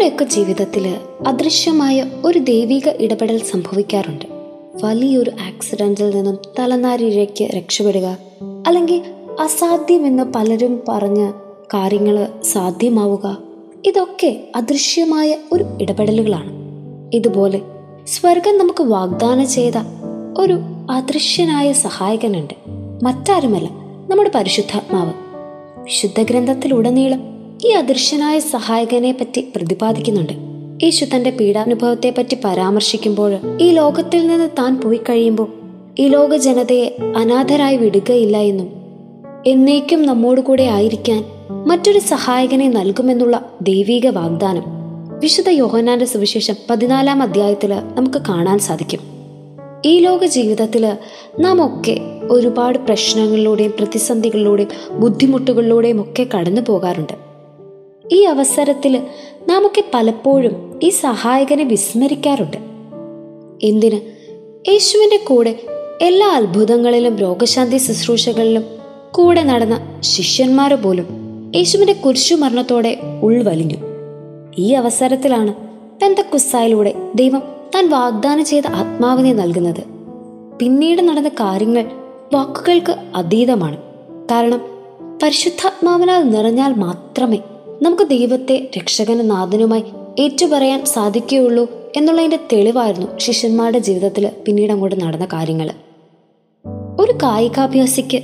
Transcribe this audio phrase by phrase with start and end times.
[0.00, 4.24] നമ്മുടെയൊക്കെ ജീവിതത്തിൽ അദൃശ്യമായ ഒരു ദൈവിക ഇടപെടൽ സംഭവിക്കാറുണ്ട്.
[4.84, 8.18] വലിയൊരു ആക്സിഡന്റിൽ നിന്നും തലനാരിഴയ്ക്ക് രക്ഷപ്പെടുക
[8.66, 9.02] അല്ലെങ്കിൽ
[9.40, 11.30] അസാധ്യമെന്ന് പലരും പറഞ്ഞ
[11.74, 13.38] കാര്യങ്ങൾ സാധ്യമാവുക
[13.84, 16.50] ഇതൊക്കെ അദൃശ്യമായ ഒരു ഇടപെടലുകളാണ്.
[17.14, 17.60] ഇതുപോലെ
[18.06, 19.74] സ്വർഗം നമുക്ക് വാഗ്ദാനം ചെയ്ത
[20.38, 20.58] ഒരു
[20.90, 22.54] അദൃശ്യനായ സഹായകനുണ്ട്.
[23.04, 23.68] മറ്റാരുമല്ല
[24.10, 25.12] നമ്മുടെ പരിശുദ്ധാത്മാവ്.
[25.82, 30.32] വിശുദ്ധ ഗ്രന്ഥത്തിലുടനീളം ഈ അദൃശ്യനായ സഹായകനെ പറ്റി പ്രതിപാദിക്കുന്നുണ്ട്.
[30.84, 35.48] യേശു തന്റെ പീഡാനുഭവത്തെ പറ്റി പരാമർശിക്കുമ്പോൾ ഈ ലോകത്തിൽ നിന്ന് താൻ പോയി കഴിയുമ്പോൾ
[35.98, 38.68] ഈ ലോക ജനതയെ അനാഥരായി വിടുകയില്ല എന്നും
[39.46, 41.24] എന്നേക്കും നമ്മോട് കൂടെ ആയിരിക്കാൻ
[41.66, 44.62] മറ്റൊരു സഹായകനെ നൽകുമെന്നുള്ള ദൈവീക വാഗ്ദാനം
[45.18, 49.00] വിശുദ്ധ യോഹനാന്റെ സുവിശേഷം പതിനാലാം അധ്യായത്തിൽ നമുക്ക് കാണാൻ സാധിക്കും.
[49.84, 50.92] ഈ ലോക ജീവിതത്തിൽ
[51.40, 57.29] നാം ഒക്കെ ഒരുപാട് പ്രശ്നങ്ങളിലൂടെയും പ്രതിസന്ധികളിലൂടെയും ബുദ്ധിമുട്ടുകളിലൂടെയും ഒക്കെ കടന്നു പോകാറുണ്ട്
[58.10, 59.02] ഈ അവസരത്തിൽ
[59.48, 62.56] നമുക്ക് പലപ്പോഴും ഈ സഹായകനെ വിസ്മരിക്കാറുണ്ട്.
[63.66, 64.00] എന്തിന്?
[64.70, 65.60] യേശുവിന്റെ കൂടെ
[66.00, 68.64] എല്ലാ അത്ഭുതങ്ങളിലും രോഗശാന്തി ശുശ്രൂഷകളിലും
[69.10, 71.06] കൂടെ നടന്ന ശിഷ്യന്മാരെ പോലും
[71.56, 73.76] യേശുവിന്റെ കുരിശുമരണത്തോടെ ഉൾവലിഞ്ഞു.
[74.58, 75.54] ഈ അവസരത്തിലാണ്
[76.02, 77.42] പെന്തക്കുസ്സായിലൂടെ ദൈവം
[77.74, 79.84] താൻ വാഗ്ദാനം ചെയ്ത ആത്മാവിനെ നൽകുന്നത്.
[80.58, 81.84] പിന്നീട് നടന്ന കാര്യങ്ങൾ
[82.34, 83.76] വാക്കുകൾക്ക് അതീതമാണ്.
[84.30, 84.60] കാരണം
[85.22, 87.38] പരിശുദ്ധാത്മാവിനാൽ നിറഞ്ഞാൽ മാത്രമേ
[87.82, 89.84] നമുക്ക് ദൈവത്തെ രക്ഷകനും നാഥനുമായി
[90.18, 95.70] ഏറ്റുപറയാൻ സാധിക്കുകയുള്ളൂ എന്നുള്ളതിന്റെ തെളിവായിരുന്നു ശിഷ്യന്മാരുടെ ജീവിതത്തിൽ പിന്നീട് അങ്ങോട്ട് നടന്ന കാര്യങ്ങൾ
[97.00, 98.22] ഒരു കായികാഭ്യാസിക്ക്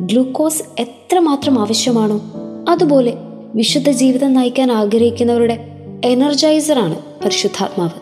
[0.00, 2.20] ഗ്ലൂക്കോസ് എത്രമാത്രം ആവശ്യമാണോ
[2.68, 3.14] അതുപോലെ
[3.54, 5.58] വിശുദ്ധ ജീവിതം നയിക്കാൻ ആഗ്രഹിക്കുന്നവരുടെ
[6.04, 8.00] എനർജൈസറാണ് പരിശുദ്ധാത്മാവ്.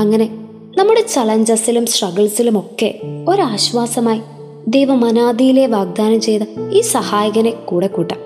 [0.00, 0.30] അങ്ങനെ
[0.78, 4.20] നമ്മുടെ ചലഞ്ചസിലും സ്ട്രഗിൾസിലും ഒക്കെ ഒരാശ്വാസമായി
[4.68, 8.21] ദൈവം അനാദിയിലെ വാഗ്ദാനം ചെയ്ത ഈ സഹായകനെ കൂടെ കൂട്ടാം.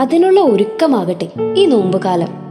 [0.00, 2.46] അതിനുള്ള ഒരുക്കമാകട്ടെ ഈ നോമ്പുകാലം.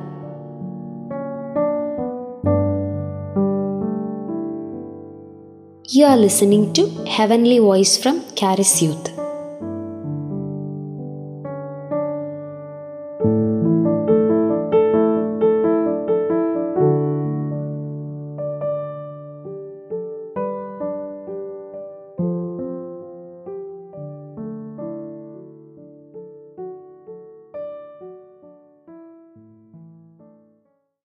[5.96, 9.15] You are listening to heavenly voice from Charis youth